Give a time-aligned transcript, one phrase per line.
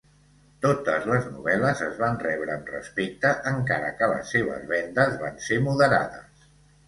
[0.65, 5.61] Totes les novel·les es van rebre amb respecte, encara que les seves vendes van ser
[5.69, 6.49] moderades.